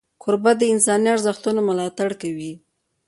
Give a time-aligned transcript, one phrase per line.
[0.21, 2.53] کوربه د انساني ارزښتونو ملاتړ کوي.